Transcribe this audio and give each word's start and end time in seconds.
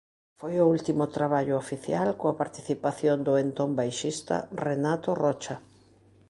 Foi 0.39 0.53
o 0.63 0.69
último 0.75 1.05
traballo 1.17 1.55
oficial 1.63 2.07
coa 2.19 2.37
participación 2.41 3.17
do 3.27 3.33
entón 3.43 3.69
baixista 3.79 4.35
Renato 4.65 5.09
Rocha. 5.23 5.55